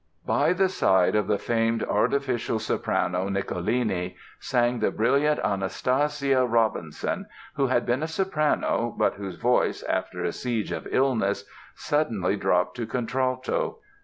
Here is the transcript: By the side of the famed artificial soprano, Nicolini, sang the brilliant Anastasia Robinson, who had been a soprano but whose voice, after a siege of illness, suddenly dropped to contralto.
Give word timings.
By 0.25 0.53
the 0.53 0.67
side 0.67 1.15
of 1.15 1.27
the 1.27 1.37
famed 1.37 1.83
artificial 1.83 2.57
soprano, 2.57 3.29
Nicolini, 3.29 4.15
sang 4.39 4.79
the 4.79 4.89
brilliant 4.89 5.39
Anastasia 5.41 6.43
Robinson, 6.43 7.27
who 7.53 7.67
had 7.67 7.85
been 7.85 8.01
a 8.01 8.07
soprano 8.07 8.95
but 8.97 9.13
whose 9.13 9.35
voice, 9.35 9.83
after 9.83 10.23
a 10.23 10.31
siege 10.31 10.71
of 10.71 10.87
illness, 10.89 11.45
suddenly 11.75 12.35
dropped 12.35 12.77
to 12.77 12.87
contralto. 12.87 13.77